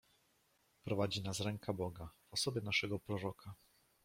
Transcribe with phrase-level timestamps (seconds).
[0.83, 3.55] "Prowadzi nas ręka Boga, w osobie naszego Proroka."